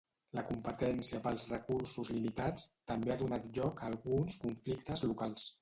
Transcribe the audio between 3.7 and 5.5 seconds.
a alguns conflictes locals.